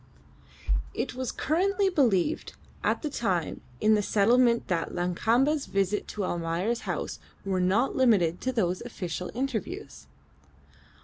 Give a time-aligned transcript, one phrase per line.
[0.95, 2.53] It was currently believed
[2.83, 8.41] at that time in the settlement that Lakamba's visits to Almayer's house were not limited
[8.41, 10.07] to those official interviews.